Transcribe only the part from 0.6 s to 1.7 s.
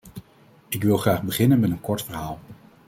Ik wil graag beginnen met